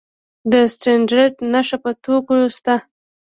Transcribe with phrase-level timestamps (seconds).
[0.51, 2.75] د سټنډرډ نښه په توکو شته؟